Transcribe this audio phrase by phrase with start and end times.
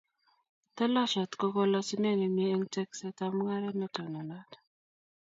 [0.75, 4.51] Tolosiet ko kolosunet ne mie eng teeksetab mungaret ne tononot